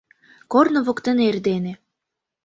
[0.51, 1.73] Корно воктен эрдене.